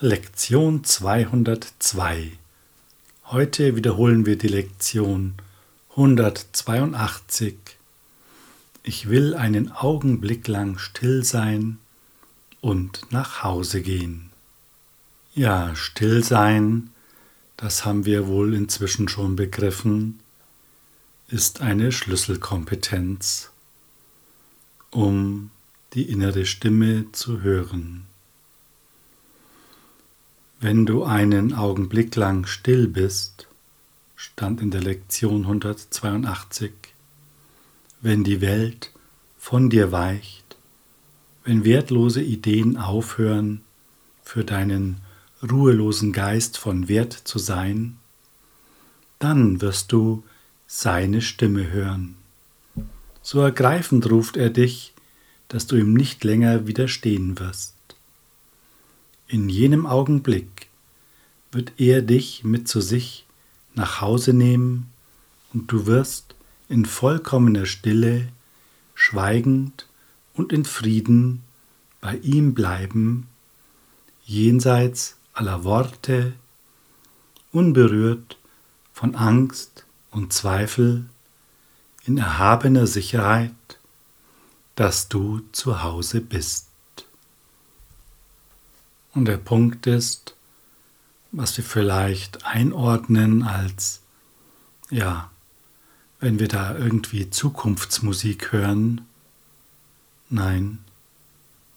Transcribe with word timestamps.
Lektion 0.00 0.84
202. 0.84 2.30
Heute 3.24 3.74
wiederholen 3.74 4.26
wir 4.26 4.38
die 4.38 4.46
Lektion 4.46 5.34
182. 5.90 7.56
Ich 8.84 9.08
will 9.08 9.34
einen 9.34 9.72
Augenblick 9.72 10.46
lang 10.46 10.78
still 10.78 11.24
sein 11.24 11.78
und 12.60 13.10
nach 13.10 13.42
Hause 13.42 13.82
gehen. 13.82 14.30
Ja, 15.34 15.74
still 15.74 16.22
sein, 16.22 16.90
das 17.56 17.84
haben 17.84 18.04
wir 18.04 18.28
wohl 18.28 18.54
inzwischen 18.54 19.08
schon 19.08 19.34
begriffen, 19.34 20.20
ist 21.26 21.60
eine 21.60 21.90
Schlüsselkompetenz, 21.90 23.50
um 24.92 25.50
die 25.94 26.08
innere 26.08 26.46
Stimme 26.46 27.10
zu 27.10 27.40
hören. 27.40 28.07
Wenn 30.60 30.86
du 30.86 31.04
einen 31.04 31.54
Augenblick 31.54 32.16
lang 32.16 32.44
still 32.44 32.88
bist, 32.88 33.46
stand 34.16 34.60
in 34.60 34.72
der 34.72 34.80
Lektion 34.82 35.42
182, 35.42 36.72
wenn 38.00 38.24
die 38.24 38.40
Welt 38.40 38.90
von 39.36 39.70
dir 39.70 39.92
weicht, 39.92 40.56
wenn 41.44 41.64
wertlose 41.64 42.22
Ideen 42.22 42.76
aufhören, 42.76 43.60
für 44.24 44.44
deinen 44.44 45.00
ruhelosen 45.48 46.12
Geist 46.12 46.58
von 46.58 46.88
Wert 46.88 47.12
zu 47.12 47.38
sein, 47.38 47.96
dann 49.20 49.60
wirst 49.60 49.92
du 49.92 50.24
seine 50.66 51.22
Stimme 51.22 51.70
hören. 51.70 52.16
So 53.22 53.40
ergreifend 53.40 54.10
ruft 54.10 54.36
er 54.36 54.50
dich, 54.50 54.92
dass 55.46 55.68
du 55.68 55.76
ihm 55.76 55.94
nicht 55.94 56.24
länger 56.24 56.66
widerstehen 56.66 57.38
wirst. 57.38 57.77
In 59.30 59.50
jenem 59.50 59.84
Augenblick 59.84 60.68
wird 61.52 61.72
er 61.76 62.00
dich 62.00 62.44
mit 62.44 62.66
zu 62.66 62.80
sich 62.80 63.26
nach 63.74 64.00
Hause 64.00 64.32
nehmen 64.32 64.90
und 65.52 65.70
du 65.70 65.84
wirst 65.84 66.34
in 66.70 66.86
vollkommener 66.86 67.66
Stille, 67.66 68.28
schweigend 68.94 69.86
und 70.32 70.50
in 70.50 70.64
Frieden 70.64 71.42
bei 72.00 72.16
ihm 72.16 72.54
bleiben, 72.54 73.28
jenseits 74.24 75.16
aller 75.34 75.62
Worte, 75.62 76.32
unberührt 77.52 78.38
von 78.94 79.14
Angst 79.14 79.84
und 80.10 80.32
Zweifel, 80.32 81.04
in 82.04 82.16
erhabener 82.16 82.86
Sicherheit, 82.86 83.52
dass 84.74 85.10
du 85.10 85.42
zu 85.52 85.82
Hause 85.82 86.22
bist. 86.22 86.67
Und 89.18 89.24
der 89.24 89.36
Punkt 89.36 89.88
ist, 89.88 90.36
was 91.32 91.56
wir 91.56 91.64
vielleicht 91.64 92.46
einordnen 92.46 93.42
als, 93.42 94.00
ja, 94.90 95.32
wenn 96.20 96.38
wir 96.38 96.46
da 96.46 96.78
irgendwie 96.78 97.28
Zukunftsmusik 97.28 98.52
hören, 98.52 99.00
nein, 100.30 100.78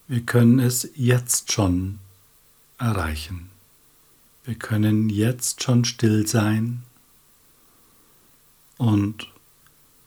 wir 0.07 0.21
können 0.21 0.59
es 0.59 0.91
jetzt 0.93 1.51
schon 1.51 1.97
erreichen. 2.77 3.49
Wir 4.43 4.53
können 4.53 5.09
jetzt 5.09 5.63
schon 5.63 5.83
still 5.83 6.27
sein 6.27 6.83
und 8.77 9.33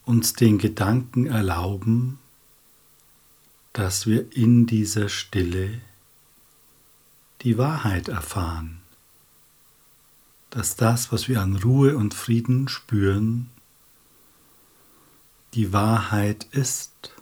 uns 0.05 0.35
den 0.35 0.59
Gedanken 0.59 1.27
erlauben, 1.27 2.21
dass 3.73 4.07
wir 4.07 4.25
in 4.37 4.67
dieser 4.67 5.09
Stille 5.09 5.81
die 7.45 7.59
Wahrheit 7.59 8.09
erfahren, 8.09 8.81
dass 10.49 10.77
das, 10.77 11.13
was 11.13 11.29
wir 11.29 11.43
an 11.43 11.57
Ruhe 11.57 11.97
und 11.97 12.15
Frieden 12.15 12.69
spüren, 12.69 13.51
die 15.53 15.73
Wahrheit 15.73 16.45
ist, 16.53 17.13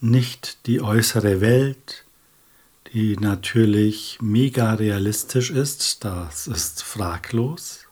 nicht 0.00 0.66
die 0.66 0.80
äußere 0.80 1.40
Welt, 1.40 2.04
die 2.92 3.16
natürlich 3.16 4.18
mega 4.20 4.74
realistisch 4.74 5.50
ist, 5.50 6.04
das 6.04 6.48
ist 6.48 6.82
fraglos, 6.82 7.86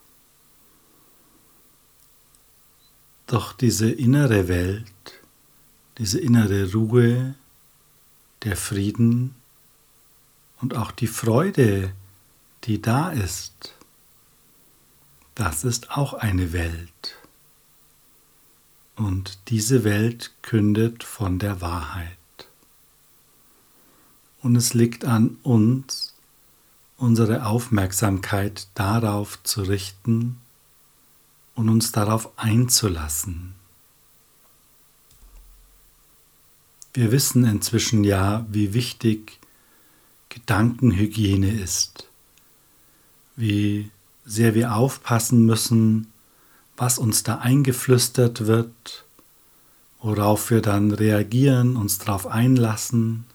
doch 3.25 3.53
diese 3.53 3.89
innere 3.89 4.47
Welt, 4.47 4.85
diese 5.97 6.19
innere 6.19 6.73
Ruhe, 6.73 7.35
der 8.43 8.57
Frieden, 8.57 9.35
und 10.61 10.75
auch 10.75 10.91
die 10.91 11.07
Freude, 11.07 11.93
die 12.63 12.81
da 12.81 13.09
ist, 13.09 13.75
das 15.35 15.63
ist 15.63 15.91
auch 15.91 16.13
eine 16.13 16.51
Welt. 16.51 17.15
Und 18.95 19.37
diese 19.49 19.83
Welt 19.83 20.33
kündet 20.41 21.03
von 21.03 21.37
der 21.37 21.61
Wahrheit. 21.61 22.17
Und 24.41 24.55
es 24.55 24.73
liegt 24.73 25.05
an 25.05 25.37
uns, 25.43 26.15
unsere 26.97 27.45
Aufmerksamkeit 27.45 28.67
darauf 28.73 29.41
zu 29.43 29.61
richten 29.61 30.41
und 31.53 31.69
uns 31.69 31.91
darauf 31.91 32.31
einzulassen. 32.37 33.53
Wir 36.93 37.11
wissen 37.11 37.45
inzwischen 37.45 38.03
ja, 38.03 38.47
wie 38.49 38.73
wichtig 38.73 39.39
Gedankenhygiene 40.37 41.49
ist, 41.49 42.07
wie 43.35 43.89
sehr 44.23 44.53
wir 44.53 44.75
aufpassen 44.75 45.47
müssen, 45.47 46.13
was 46.75 46.99
uns 46.99 47.23
da 47.23 47.39
eingeflüstert 47.39 48.45
wird, 48.45 49.05
worauf 49.99 50.51
wir 50.51 50.61
dann 50.61 50.91
reagieren, 50.91 51.75
uns 51.75 51.97
darauf 51.97 52.27
einlassen. 52.27 53.25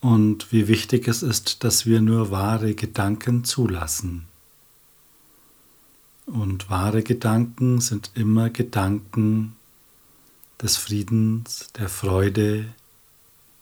Und 0.00 0.52
wie 0.52 0.68
wichtig 0.68 1.08
es 1.08 1.22
ist, 1.22 1.64
dass 1.64 1.86
wir 1.86 2.02
nur 2.02 2.30
wahre 2.30 2.74
Gedanken 2.74 3.44
zulassen. 3.44 4.26
Und 6.26 6.68
wahre 6.68 7.02
Gedanken 7.02 7.80
sind 7.80 8.10
immer 8.14 8.50
Gedanken 8.50 9.56
des 10.60 10.76
Friedens, 10.76 11.70
der 11.78 11.88
Freude, 11.88 12.66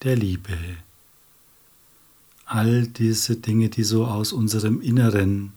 der 0.03 0.17
Liebe 0.17 0.59
all 2.47 2.87
diese 2.87 3.37
Dinge, 3.37 3.69
die 3.69 3.83
so 3.83 4.07
aus 4.07 4.33
unserem 4.33 4.81
Inneren 4.81 5.53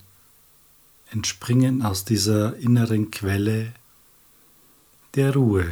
entspringen, 1.11 1.81
aus 1.83 2.03
dieser 2.03 2.57
inneren 2.57 3.11
Quelle 3.11 3.73
der 5.15 5.33
Ruhe. 5.33 5.67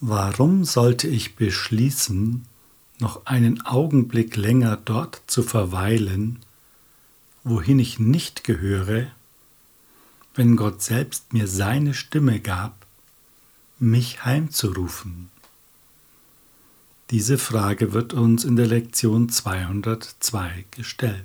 Warum 0.00 0.64
sollte 0.64 1.08
ich 1.08 1.36
beschließen, 1.36 2.44
noch 2.98 3.26
einen 3.26 3.64
Augenblick 3.66 4.36
länger 4.36 4.76
dort 4.76 5.22
zu 5.26 5.42
verweilen, 5.42 6.38
wohin 7.44 7.78
ich 7.78 7.98
nicht 7.98 8.44
gehöre, 8.44 9.10
wenn 10.34 10.56
Gott 10.56 10.82
selbst 10.82 11.32
mir 11.32 11.46
seine 11.46 11.94
Stimme 11.94 12.40
gab, 12.40 12.86
mich 13.78 14.24
heimzurufen? 14.24 15.30
Diese 17.10 17.38
Frage 17.38 17.92
wird 17.92 18.14
uns 18.14 18.44
in 18.44 18.56
der 18.56 18.66
Lektion 18.66 19.28
202 19.28 20.64
gestellt. 20.72 21.24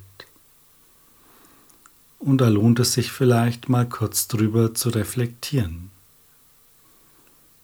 Und 2.20 2.38
da 2.38 2.50
lohnt 2.50 2.80
es 2.80 2.94
sich 2.94 3.12
vielleicht 3.12 3.68
mal 3.68 3.90
kurz 3.90 4.28
drüber 4.28 4.76
zu 4.76 4.90
reflektieren. 4.90 5.90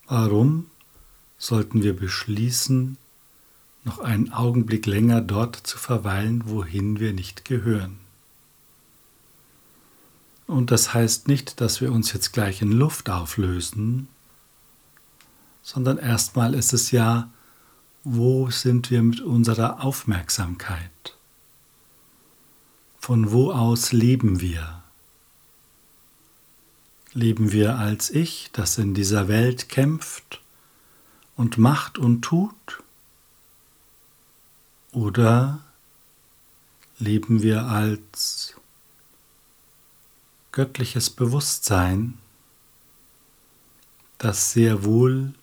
Warum 0.07 0.65
sollten 1.37 1.83
wir 1.83 1.95
beschließen, 1.95 2.97
noch 3.83 3.99
einen 3.99 4.33
Augenblick 4.33 4.87
länger 4.87 5.21
dort 5.21 5.55
zu 5.55 5.77
verweilen, 5.77 6.41
wohin 6.47 6.99
wir 6.99 7.13
nicht 7.13 7.45
gehören? 7.45 7.99
Und 10.47 10.71
das 10.71 10.95
heißt 10.95 11.27
nicht, 11.27 11.61
dass 11.61 11.81
wir 11.81 11.91
uns 11.91 12.13
jetzt 12.13 12.33
gleich 12.33 12.63
in 12.63 12.71
Luft 12.71 13.11
auflösen, 13.11 14.07
sondern 15.61 15.99
erstmal 15.99 16.55
ist 16.55 16.73
es 16.73 16.89
ja 16.89 17.29
wo 18.09 18.49
sind 18.49 18.89
wir 18.89 19.03
mit 19.03 19.19
unserer 19.19 19.83
Aufmerksamkeit? 19.83 21.17
Von 22.99 23.33
wo 23.33 23.51
aus 23.51 23.91
leben 23.91 24.39
wir? 24.39 24.81
Leben 27.11 27.51
wir 27.51 27.77
als 27.77 28.09
Ich, 28.09 28.49
das 28.53 28.77
in 28.77 28.93
dieser 28.93 29.27
Welt 29.27 29.67
kämpft 29.67 30.41
und 31.35 31.57
macht 31.57 31.97
und 31.97 32.21
tut? 32.21 32.81
Oder 34.93 35.59
leben 36.99 37.41
wir 37.41 37.65
als 37.65 38.55
göttliches 40.53 41.09
Bewusstsein, 41.09 42.17
das 44.17 44.53
sehr 44.53 44.85
wohl 44.85 45.33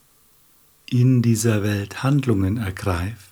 in 0.89 1.23
dieser 1.23 1.63
Welt 1.63 2.03
Handlungen 2.03 2.57
ergreift, 2.57 3.31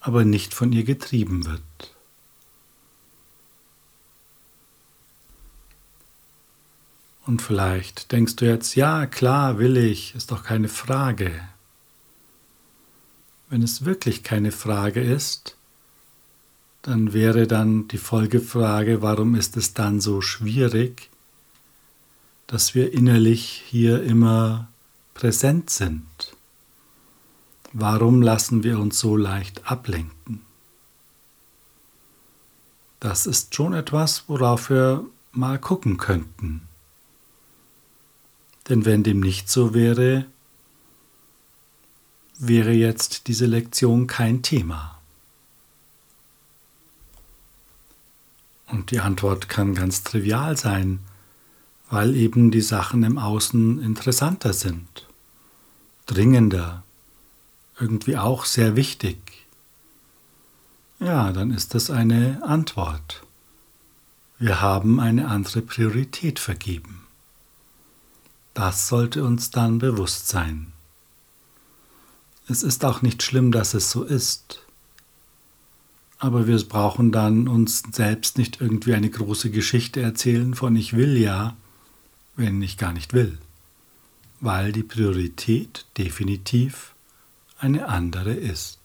aber 0.00 0.24
nicht 0.24 0.54
von 0.54 0.72
ihr 0.72 0.84
getrieben 0.84 1.46
wird. 1.46 1.62
Und 7.26 7.42
vielleicht 7.42 8.10
denkst 8.12 8.36
du 8.36 8.46
jetzt, 8.46 8.74
ja, 8.74 9.06
klar, 9.06 9.58
will 9.58 9.76
ich, 9.76 10.14
ist 10.14 10.32
doch 10.32 10.42
keine 10.42 10.68
Frage. 10.68 11.40
Wenn 13.48 13.62
es 13.62 13.84
wirklich 13.84 14.22
keine 14.22 14.52
Frage 14.52 15.00
ist, 15.00 15.56
dann 16.82 17.12
wäre 17.12 17.46
dann 17.46 17.88
die 17.88 17.98
Folgefrage, 17.98 19.02
warum 19.02 19.34
ist 19.34 19.56
es 19.56 19.74
dann 19.74 20.00
so 20.00 20.20
schwierig, 20.20 21.10
dass 22.46 22.74
wir 22.74 22.92
innerlich 22.92 23.62
hier 23.66 24.02
immer 24.02 24.68
präsent 25.14 25.70
sind? 25.70 26.36
Warum 27.72 28.22
lassen 28.22 28.62
wir 28.62 28.78
uns 28.78 28.98
so 28.98 29.16
leicht 29.16 29.70
ablenken? 29.70 30.42
Das 32.98 33.26
ist 33.26 33.54
schon 33.54 33.72
etwas, 33.72 34.24
worauf 34.28 34.70
wir 34.70 35.04
mal 35.32 35.58
gucken 35.58 35.96
könnten. 35.96 36.68
Denn 38.68 38.84
wenn 38.84 39.02
dem 39.02 39.20
nicht 39.20 39.48
so 39.48 39.72
wäre, 39.72 40.26
wäre 42.38 42.72
jetzt 42.72 43.26
diese 43.26 43.46
Lektion 43.46 44.06
kein 44.06 44.42
Thema. 44.42 44.98
Und 48.66 48.90
die 48.90 49.00
Antwort 49.00 49.48
kann 49.48 49.74
ganz 49.74 50.04
trivial 50.04 50.56
sein, 50.56 51.00
weil 51.90 52.14
eben 52.14 52.52
die 52.52 52.60
Sachen 52.60 53.02
im 53.02 53.18
Außen 53.18 53.82
interessanter 53.82 54.52
sind, 54.52 55.08
dringender, 56.06 56.84
irgendwie 57.78 58.16
auch 58.16 58.44
sehr 58.44 58.76
wichtig. 58.76 59.18
Ja, 61.00 61.32
dann 61.32 61.50
ist 61.50 61.74
das 61.74 61.90
eine 61.90 62.42
Antwort. 62.44 63.22
Wir 64.38 64.60
haben 64.60 65.00
eine 65.00 65.28
andere 65.28 65.62
Priorität 65.62 66.38
vergeben. 66.38 67.06
Das 68.54 68.88
sollte 68.88 69.24
uns 69.24 69.50
dann 69.50 69.78
bewusst 69.78 70.28
sein. 70.28 70.72
Es 72.48 72.62
ist 72.62 72.84
auch 72.84 73.02
nicht 73.02 73.22
schlimm, 73.22 73.52
dass 73.52 73.74
es 73.74 73.90
so 73.90 74.04
ist. 74.04 74.62
Aber 76.18 76.46
wir 76.46 76.58
brauchen 76.68 77.12
dann 77.12 77.48
uns 77.48 77.82
selbst 77.92 78.38
nicht 78.38 78.60
irgendwie 78.60 78.94
eine 78.94 79.08
große 79.08 79.50
Geschichte 79.50 80.02
erzählen 80.02 80.54
von 80.54 80.76
ich 80.76 80.94
will 80.94 81.16
ja, 81.16 81.56
wenn 82.40 82.60
ich 82.60 82.76
gar 82.76 82.92
nicht 82.92 83.12
will. 83.12 83.38
Weil 84.40 84.72
die 84.72 84.82
Priorität 84.82 85.86
definitiv 85.96 86.94
eine 87.58 87.88
andere 87.88 88.32
ist. 88.32 88.78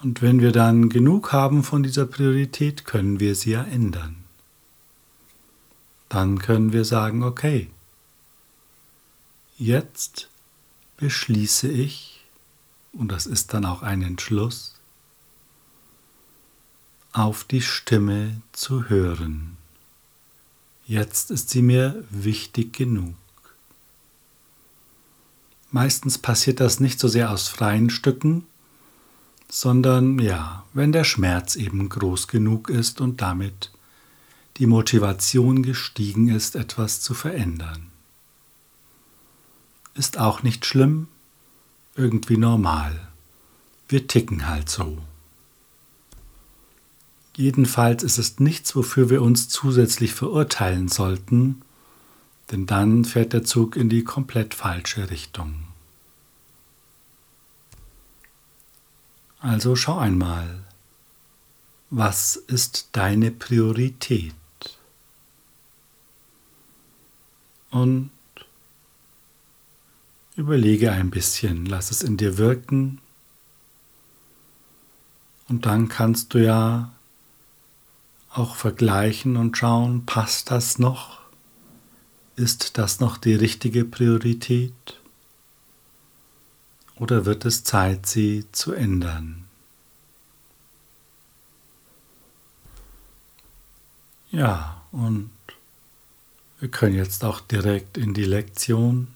Und 0.00 0.22
wenn 0.22 0.40
wir 0.40 0.52
dann 0.52 0.88
genug 0.88 1.32
haben 1.32 1.62
von 1.62 1.82
dieser 1.82 2.06
Priorität, 2.06 2.86
können 2.86 3.20
wir 3.20 3.34
sie 3.34 3.50
ja 3.50 3.64
ändern 3.64 4.20
dann 6.10 6.40
können 6.40 6.72
wir 6.72 6.84
sagen, 6.84 7.22
okay, 7.22 7.70
jetzt 9.56 10.28
beschließe 10.96 11.68
ich, 11.68 12.26
und 12.92 13.12
das 13.12 13.26
ist 13.26 13.54
dann 13.54 13.64
auch 13.64 13.82
ein 13.82 14.02
Entschluss, 14.02 14.74
auf 17.12 17.44
die 17.44 17.62
Stimme 17.62 18.42
zu 18.50 18.88
hören. 18.88 19.56
Jetzt 20.90 21.30
ist 21.30 21.50
sie 21.50 21.62
mir 21.62 22.02
wichtig 22.10 22.72
genug. 22.72 23.14
Meistens 25.70 26.18
passiert 26.18 26.58
das 26.58 26.80
nicht 26.80 26.98
so 26.98 27.06
sehr 27.06 27.30
aus 27.30 27.46
freien 27.46 27.90
Stücken, 27.90 28.44
sondern 29.48 30.18
ja, 30.18 30.64
wenn 30.72 30.90
der 30.90 31.04
Schmerz 31.04 31.54
eben 31.54 31.88
groß 31.88 32.26
genug 32.26 32.68
ist 32.70 33.00
und 33.00 33.20
damit 33.20 33.70
die 34.56 34.66
Motivation 34.66 35.62
gestiegen 35.62 36.28
ist, 36.28 36.56
etwas 36.56 37.00
zu 37.00 37.14
verändern. 37.14 37.92
Ist 39.94 40.18
auch 40.18 40.42
nicht 40.42 40.66
schlimm, 40.66 41.06
irgendwie 41.94 42.36
normal. 42.36 43.08
Wir 43.88 44.08
ticken 44.08 44.48
halt 44.48 44.68
so. 44.68 44.98
Jedenfalls 47.40 48.02
ist 48.02 48.18
es 48.18 48.38
nichts, 48.38 48.76
wofür 48.76 49.08
wir 49.08 49.22
uns 49.22 49.48
zusätzlich 49.48 50.12
verurteilen 50.12 50.88
sollten, 50.88 51.62
denn 52.50 52.66
dann 52.66 53.06
fährt 53.06 53.32
der 53.32 53.44
Zug 53.44 53.76
in 53.76 53.88
die 53.88 54.04
komplett 54.04 54.52
falsche 54.52 55.08
Richtung. 55.08 55.54
Also 59.38 59.74
schau 59.74 59.96
einmal, 59.96 60.64
was 61.88 62.36
ist 62.36 62.90
deine 62.92 63.30
Priorität? 63.30 64.34
und 67.70 68.10
überlege 70.36 70.92
ein 70.92 71.08
bisschen, 71.08 71.64
lass 71.64 71.90
es 71.90 72.02
in 72.02 72.16
dir 72.18 72.36
wirken 72.36 73.00
und 75.48 75.66
dann 75.66 75.88
kannst 75.88 76.34
du 76.34 76.44
ja 76.44 76.92
auch 78.32 78.54
vergleichen 78.54 79.36
und 79.36 79.56
schauen, 79.56 80.06
passt 80.06 80.50
das 80.50 80.78
noch? 80.78 81.20
Ist 82.36 82.78
das 82.78 83.00
noch 83.00 83.18
die 83.18 83.34
richtige 83.34 83.84
Priorität? 83.84 85.00
Oder 86.96 87.26
wird 87.26 87.44
es 87.44 87.64
Zeit, 87.64 88.06
sie 88.06 88.44
zu 88.52 88.72
ändern? 88.72 89.46
Ja, 94.30 94.82
und 94.92 95.30
wir 96.60 96.68
können 96.68 96.94
jetzt 96.94 97.24
auch 97.24 97.40
direkt 97.40 97.96
in 97.98 98.14
die 98.14 98.24
Lektion 98.24 99.08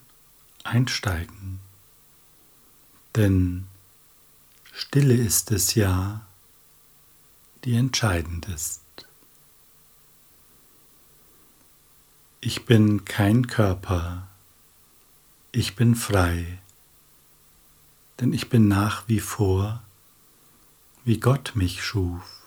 einsteigen, 0.63 1.59
denn 3.15 3.67
Stille 4.73 5.13
ist 5.13 5.51
es 5.51 5.75
ja, 5.75 6.25
die 7.63 7.75
entscheidend 7.75 8.47
ist. 8.49 8.84
Ich 12.47 12.65
bin 12.65 13.05
kein 13.05 13.47
Körper, 13.47 14.27
ich 15.51 15.75
bin 15.75 15.95
frei, 15.95 16.59
denn 18.19 18.33
ich 18.33 18.49
bin 18.49 18.67
nach 18.67 19.07
wie 19.07 19.19
vor, 19.19 19.81
wie 21.05 21.19
Gott 21.19 21.53
mich 21.55 21.83
schuf. 21.83 22.43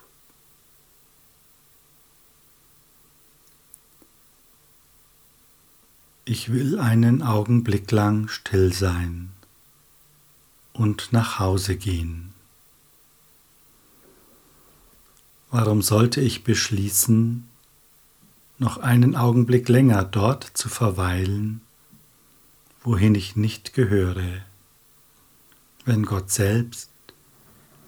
Ich 6.25 6.52
will 6.52 6.78
einen 6.78 7.20
Augenblick 7.25 7.90
lang 7.90 8.28
still 8.28 8.73
sein 8.73 9.32
und 10.75 11.12
nach 11.12 11.40
Hause 11.40 11.75
gehen. 11.75 12.34
Warum 15.50 15.82
sollte 15.82 16.20
ich 16.20 16.44
beschließen, 16.44 17.49
noch 18.58 18.78
einen 18.78 19.14
Augenblick 19.14 19.68
länger 19.68 20.04
dort 20.04 20.44
zu 20.44 20.68
verweilen, 20.68 21.60
wohin 22.82 23.14
ich 23.14 23.36
nicht 23.36 23.72
gehöre, 23.72 24.44
wenn 25.84 26.04
Gott 26.04 26.30
selbst 26.30 26.90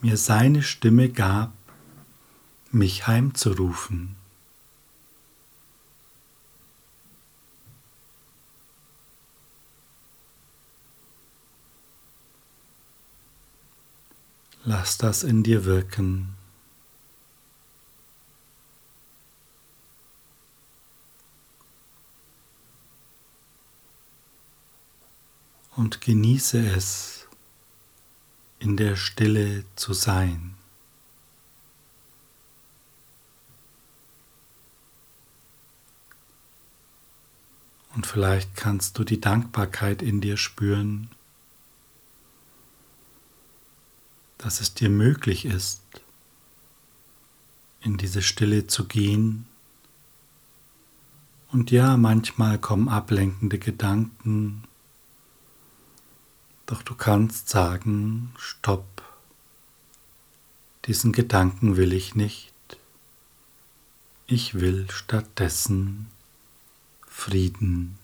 mir 0.00 0.16
seine 0.16 0.62
Stimme 0.62 1.08
gab, 1.08 1.52
mich 2.70 3.06
heimzurufen? 3.06 4.16
Lass 14.64 14.98
das 14.98 15.24
in 15.24 15.42
dir 15.42 15.64
wirken. 15.64 16.39
Und 25.80 26.00
genieße 26.02 26.58
es, 26.76 27.26
in 28.58 28.76
der 28.76 28.96
Stille 28.96 29.64
zu 29.76 29.94
sein. 29.94 30.54
Und 37.94 38.06
vielleicht 38.06 38.54
kannst 38.56 38.98
du 38.98 39.04
die 39.04 39.20
Dankbarkeit 39.20 40.02
in 40.02 40.20
dir 40.20 40.36
spüren 40.36 41.08
dass 44.42 44.62
es 44.62 44.72
dir 44.72 44.88
möglich 44.88 45.44
ist, 45.44 45.82
in 47.82 47.98
diese 47.98 48.22
Stille 48.22 48.66
zu 48.66 48.86
gehen 48.86 49.46
Und 51.52 51.70
ja, 51.70 51.96
manchmal 51.96 52.58
kommen 52.58 52.88
ablenkende 52.88 53.58
Gedanken, 53.58 54.64
doch 56.70 56.84
du 56.84 56.94
kannst 56.94 57.48
sagen, 57.48 58.32
stopp, 58.38 59.02
diesen 60.84 61.10
Gedanken 61.10 61.76
will 61.76 61.92
ich 61.92 62.14
nicht. 62.14 62.52
Ich 64.28 64.54
will 64.54 64.88
stattdessen 64.88 66.06
Frieden. 67.08 67.98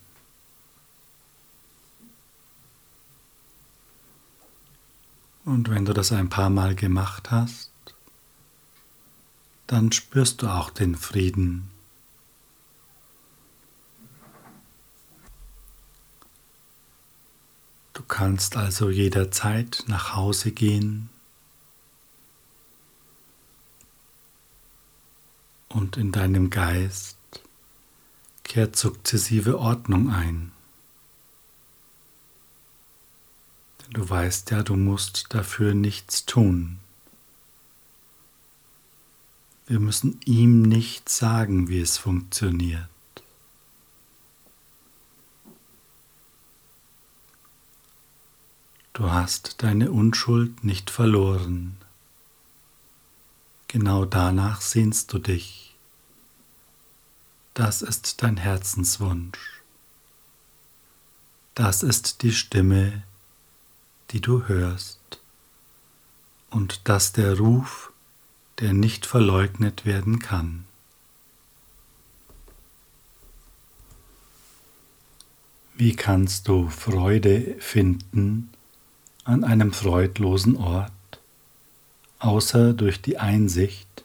Und 5.44 5.70
wenn 5.70 5.84
du 5.84 5.92
das 5.92 6.10
ein 6.10 6.28
paar 6.28 6.50
Mal 6.50 6.74
gemacht 6.74 7.30
hast, 7.30 7.70
dann 9.68 9.92
spürst 9.92 10.42
du 10.42 10.48
auch 10.48 10.70
den 10.70 10.96
Frieden. 10.96 11.70
Du 17.96 18.02
kannst 18.02 18.58
also 18.58 18.90
jederzeit 18.90 19.84
nach 19.86 20.14
Hause 20.14 20.52
gehen 20.52 21.08
und 25.70 25.96
in 25.96 26.12
deinem 26.12 26.50
Geist 26.50 27.16
kehrt 28.44 28.76
sukzessive 28.76 29.58
Ordnung 29.58 30.10
ein. 30.10 30.52
Denn 33.80 33.92
du 33.92 34.06
weißt 34.06 34.50
ja, 34.50 34.62
du 34.62 34.76
musst 34.76 35.28
dafür 35.30 35.72
nichts 35.72 36.26
tun. 36.26 36.78
Wir 39.66 39.80
müssen 39.80 40.20
ihm 40.26 40.60
nicht 40.60 41.08
sagen, 41.08 41.68
wie 41.68 41.80
es 41.80 41.96
funktioniert. 41.96 42.90
Du 48.96 49.10
hast 49.10 49.62
deine 49.62 49.90
Unschuld 49.90 50.64
nicht 50.64 50.88
verloren. 50.88 51.76
Genau 53.68 54.06
danach 54.06 54.62
sehnst 54.62 55.12
du 55.12 55.18
dich. 55.18 55.76
Das 57.52 57.82
ist 57.82 58.22
dein 58.22 58.38
Herzenswunsch. 58.38 59.60
Das 61.54 61.82
ist 61.82 62.22
die 62.22 62.32
Stimme, 62.32 63.02
die 64.12 64.22
du 64.22 64.48
hörst. 64.48 65.20
Und 66.48 66.88
das 66.88 67.12
der 67.12 67.36
Ruf, 67.36 67.92
der 68.60 68.72
nicht 68.72 69.04
verleugnet 69.04 69.84
werden 69.84 70.20
kann. 70.20 70.64
Wie 75.74 75.94
kannst 75.94 76.48
du 76.48 76.70
Freude 76.70 77.56
finden 77.58 78.55
an 79.26 79.42
einem 79.42 79.72
freudlosen 79.72 80.56
Ort, 80.56 80.92
außer 82.20 82.72
durch 82.72 83.02
die 83.02 83.18
Einsicht, 83.18 84.04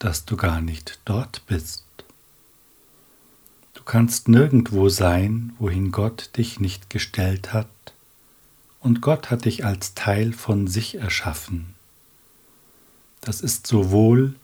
dass 0.00 0.24
du 0.24 0.36
gar 0.36 0.60
nicht 0.60 0.98
dort 1.04 1.46
bist? 1.46 1.84
Du 3.74 3.84
kannst 3.84 4.28
nirgendwo 4.28 4.88
sein, 4.88 5.52
wohin 5.60 5.92
Gott 5.92 6.36
dich 6.36 6.58
nicht 6.58 6.90
gestellt 6.90 7.52
hat, 7.52 7.68
und 8.80 9.00
Gott 9.00 9.30
hat 9.30 9.44
dich 9.44 9.64
als 9.64 9.94
Teil 9.94 10.32
von 10.32 10.66
sich 10.66 10.96
erschaffen. 10.96 11.74
Das 13.20 13.40
ist 13.40 13.68
sowohl, 13.68 14.34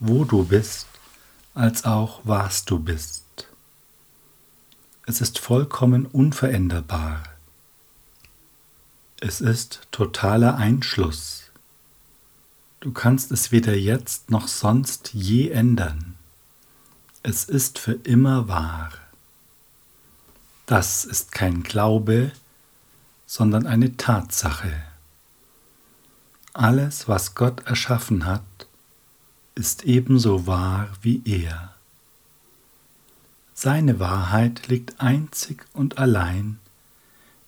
wo 0.00 0.24
du 0.24 0.44
bist, 0.44 0.86
als 1.54 1.86
auch 1.86 2.20
was 2.24 2.66
du 2.66 2.78
bist. 2.78 3.24
Es 5.06 5.22
ist 5.22 5.38
vollkommen 5.38 6.04
unveränderbar. 6.04 7.22
Es 9.22 9.42
ist 9.42 9.82
totaler 9.90 10.56
Einschluss. 10.56 11.50
Du 12.80 12.90
kannst 12.90 13.30
es 13.30 13.52
weder 13.52 13.76
jetzt 13.76 14.30
noch 14.30 14.48
sonst 14.48 15.12
je 15.12 15.50
ändern. 15.50 16.14
Es 17.22 17.44
ist 17.44 17.78
für 17.78 17.92
immer 17.92 18.48
wahr. 18.48 18.90
Das 20.64 21.04
ist 21.04 21.32
kein 21.32 21.62
Glaube, 21.62 22.32
sondern 23.26 23.66
eine 23.66 23.98
Tatsache. 23.98 24.72
Alles, 26.54 27.06
was 27.06 27.34
Gott 27.34 27.66
erschaffen 27.66 28.24
hat, 28.24 28.42
ist 29.54 29.84
ebenso 29.84 30.46
wahr 30.46 30.88
wie 31.02 31.20
er. 31.26 31.74
Seine 33.52 34.00
Wahrheit 34.00 34.68
liegt 34.68 34.98
einzig 34.98 35.66
und 35.74 35.98
allein 35.98 36.58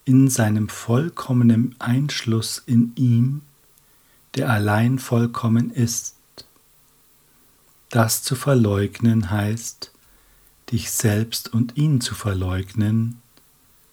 in 0.04 0.28
seinem 0.28 0.68
vollkommenen 0.68 1.76
Einschluss 1.78 2.62
in 2.66 2.92
ihm, 2.96 3.42
der 4.34 4.50
allein 4.50 4.98
vollkommen 4.98 5.70
ist. 5.70 6.16
Das 7.90 8.22
zu 8.22 8.34
verleugnen 8.34 9.30
heißt, 9.30 9.92
dich 10.70 10.90
selbst 10.90 11.52
und 11.52 11.76
ihn 11.76 12.00
zu 12.00 12.14
verleugnen, 12.14 13.20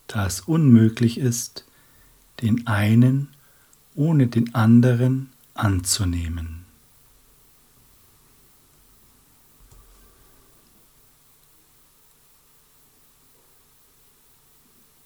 da 0.07 0.25
es 0.25 0.41
unmöglich 0.41 1.17
ist, 1.17 1.65
den 2.41 2.67
einen 2.67 3.27
ohne 3.95 4.27
den 4.27 4.55
anderen 4.55 5.29
anzunehmen. 5.53 6.58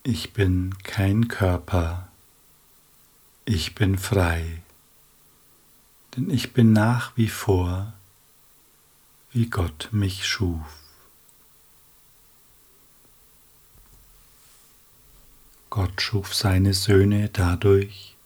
Ich 0.06 0.34
bin 0.34 0.78
kein 0.84 1.30
Körper, 1.30 2.10
ich 3.46 3.74
bin 3.74 3.98
frei, 3.98 4.62
denn 6.14 6.30
ich 6.30 6.52
bin 6.52 6.74
nach 6.74 7.16
wie 7.16 7.30
vor, 7.30 7.94
wie 9.32 9.50
Gott 9.50 9.88
mich 9.94 10.28
schuf. 10.28 10.60
Gott 15.70 16.02
schuf 16.02 16.36
seine 16.36 16.74
Söhne 16.74 17.30
dadurch, 17.30 18.18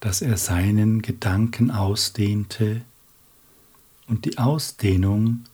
dass 0.00 0.22
er 0.22 0.36
seinen 0.36 1.02
Gedanken 1.02 1.70
ausdehnte 1.70 2.84
und 4.08 4.24
die 4.24 4.38
Ausdehnung 4.38 5.44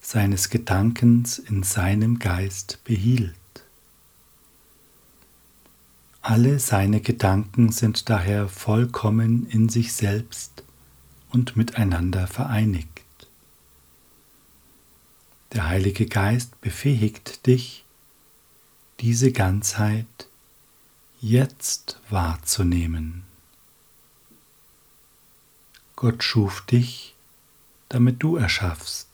seines 0.00 0.50
Gedankens 0.50 1.40
in 1.40 1.64
seinem 1.64 2.20
Geist 2.20 2.78
behielt. 2.84 3.41
Alle 6.24 6.60
seine 6.60 7.00
Gedanken 7.00 7.72
sind 7.72 8.08
daher 8.08 8.48
vollkommen 8.48 9.44
in 9.48 9.68
sich 9.68 9.92
selbst 9.92 10.62
und 11.30 11.56
miteinander 11.56 12.28
vereinigt. 12.28 12.88
Der 15.52 15.66
Heilige 15.66 16.06
Geist 16.06 16.60
befähigt 16.60 17.46
dich, 17.48 17.84
diese 19.00 19.32
Ganzheit 19.32 20.06
jetzt 21.20 21.98
wahrzunehmen. 22.08 23.24
Gott 25.96 26.22
schuf 26.22 26.60
dich, 26.66 27.16
damit 27.88 28.22
du 28.22 28.36
erschaffst. 28.36 29.08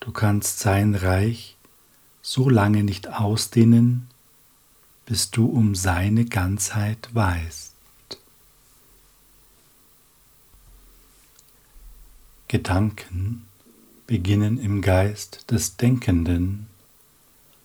Du 0.00 0.12
kannst 0.12 0.58
sein 0.58 0.94
Reich 0.94 1.56
so 2.20 2.50
lange 2.50 2.84
nicht 2.84 3.08
ausdehnen, 3.08 4.11
bis 5.06 5.30
du 5.30 5.46
um 5.46 5.74
seine 5.74 6.24
Ganzheit 6.24 7.08
weißt. 7.12 7.72
Gedanken 12.48 13.46
beginnen 14.06 14.58
im 14.58 14.82
Geist 14.82 15.50
des 15.50 15.76
Denkenden, 15.76 16.66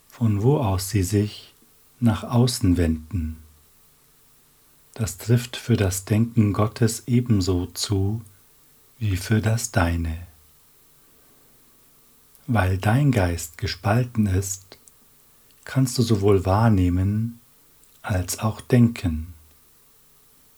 von 0.08 0.42
wo 0.42 0.60
aus 0.60 0.90
sie 0.90 1.04
sich 1.04 1.54
nach 2.00 2.24
außen 2.24 2.78
wenden. 2.78 3.38
Das 4.94 5.18
trifft 5.18 5.58
für 5.58 5.78
das 5.78 6.06
Denken 6.06 6.54
Gottes 6.54 7.04
ebenso 7.06 7.68
zu 7.68 8.22
wie 8.98 9.18
für 9.18 9.42
das 9.42 9.72
Deine. 9.72 10.18
Weil 12.48 12.78
dein 12.78 13.12
Geist 13.12 13.58
gespalten 13.58 14.26
ist, 14.26 14.78
kannst 15.68 15.98
du 15.98 16.02
sowohl 16.02 16.46
wahrnehmen 16.46 17.40
als 18.02 18.40
auch 18.40 18.62
denken. 18.62 19.34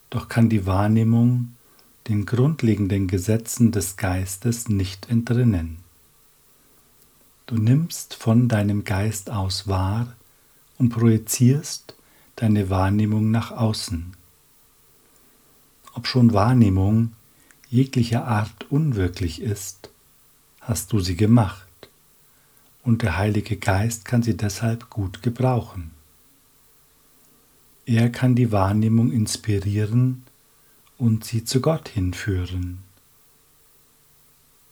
Doch 0.10 0.30
kann 0.30 0.48
die 0.48 0.66
Wahrnehmung 0.66 1.56
den 2.08 2.26
grundlegenden 2.26 3.08
Gesetzen 3.08 3.72
des 3.72 3.98
Geistes 3.98 4.70
nicht 4.70 5.10
entrinnen. 5.10 5.80
Du 7.46 7.56
nimmst 7.56 8.14
von 8.14 8.48
deinem 8.48 8.86
Geist 8.86 9.30
aus 9.30 9.68
wahr 9.68 10.16
und 10.78 10.90
projizierst 10.90 11.96
deine 12.38 12.70
Wahrnehmung 12.70 13.32
nach 13.32 13.52
außen 13.52 14.14
obschon 16.00 16.34
Wahrnehmung 16.34 17.12
jeglicher 17.70 18.26
Art 18.26 18.72
unwirklich 18.72 19.42
ist, 19.42 19.90
hast 20.62 20.94
du 20.94 21.00
sie 21.02 21.18
gemacht 21.18 21.69
und 22.84 23.02
der 23.02 23.18
Heilige 23.18 23.58
Geist 23.58 24.06
kann 24.06 24.24
sie 24.24 24.38
deshalb 24.38 24.90
gut 24.90 25.22
gebrauchen. 25.22 25.92
Er 27.86 28.10
kann 28.10 28.36
die 28.36 28.52
Wahrnehmung 28.52 29.12
inspirieren 29.12 30.24
und 30.98 31.26
sie 31.26 31.44
zu 31.44 31.62
Gott 31.62 31.90
hinführen. 31.90 32.80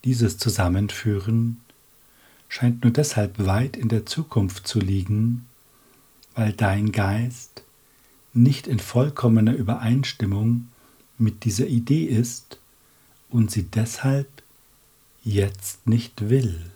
Dieses 0.03 0.37
Zusammenführen 0.37 1.61
scheint 2.47 2.83
nur 2.83 2.93
deshalb 2.93 3.45
weit 3.45 3.75
in 3.75 3.89
der 3.89 4.05
Zukunft 4.05 4.67
zu 4.67 4.79
liegen, 4.79 5.47
weil 6.35 6.53
dein 6.53 6.91
Geist 6.91 7.63
nicht 8.33 8.67
in 8.67 8.79
vollkommener 8.79 9.53
Übereinstimmung 9.53 10.67
mit 11.17 11.43
dieser 11.43 11.67
Idee 11.67 12.03
ist 12.03 12.59
und 13.29 13.49
sie 13.51 13.63
deshalb 13.63 14.27
jetzt 15.23 15.87
nicht 15.87 16.29
will. 16.29 16.71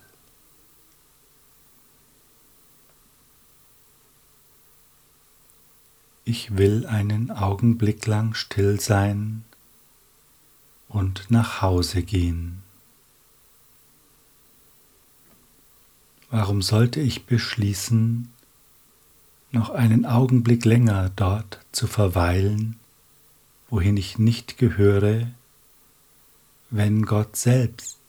Ich 6.34 6.56
will 6.56 6.86
einen 6.86 7.30
Augenblick 7.30 8.08
lang 8.08 8.36
still 8.36 8.80
sein 8.80 9.44
und 10.88 11.30
nach 11.30 11.62
Hause 11.62 12.04
gehen. 12.04 12.64
Warum 16.30 16.62
sollte 16.62 17.02
ich 17.02 17.26
beschließen, 17.26 18.32
noch 19.52 19.72
einen 19.72 20.06
Augenblick 20.06 20.64
länger 20.64 21.12
dort 21.18 21.60
zu 21.74 21.86
verweilen, 21.86 22.80
wohin 23.70 23.98
ich 23.98 24.18
nicht 24.18 24.58
gehöre, 24.58 25.28
wenn 26.70 27.06
Gott 27.06 27.36
selbst 27.36 28.00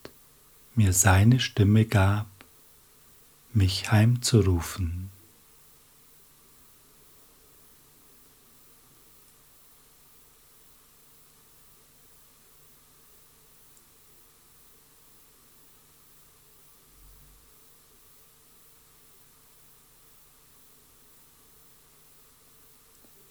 mir 0.76 0.92
seine 0.92 1.40
Stimme 1.40 1.86
gab, 1.86 2.28
mich 3.52 3.90
heimzurufen? 3.90 5.10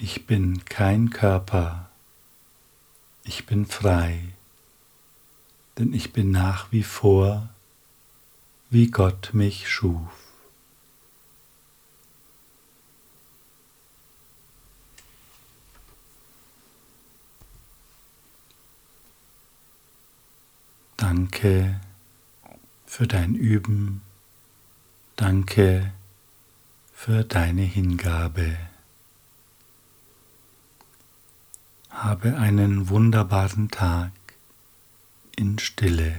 Ich 0.03 0.20
bin 0.31 0.63
kein 0.63 1.09
Körper, 1.09 1.89
ich 3.25 3.45
bin 3.47 3.65
frei, 3.65 4.29
denn 5.77 5.91
ich 5.91 6.13
bin 6.13 6.31
nach 6.31 6.71
wie 6.71 6.83
vor, 6.83 7.49
wie 8.69 8.87
Gott 8.87 9.31
mich 9.33 9.69
schuf. 9.69 10.09
Danke 20.95 21.81
für 22.85 23.05
dein 23.05 23.35
Üben, 23.35 24.01
danke 25.17 25.91
für 26.93 27.25
deine 27.25 27.63
Hingabe. 27.63 28.70
Habe 32.03 32.35
einen 32.35 32.89
wunderbaren 32.89 33.69
Tag 33.69 34.09
in 35.35 35.59
Stille. 35.59 36.15